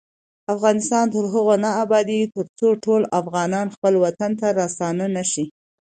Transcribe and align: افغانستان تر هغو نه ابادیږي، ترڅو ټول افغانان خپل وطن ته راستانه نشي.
افغانستان 0.53 1.05
تر 1.13 1.25
هغو 1.33 1.55
نه 1.63 1.69
ابادیږي، 1.83 2.27
ترڅو 2.35 2.67
ټول 2.85 3.01
افغانان 3.19 3.67
خپل 3.75 3.93
وطن 4.03 4.31
ته 4.39 4.47
راستانه 4.59 5.05
نشي. 5.15 5.45